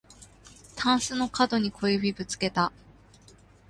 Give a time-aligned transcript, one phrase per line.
[0.75, 2.71] たんすのかどに小指ぶつけた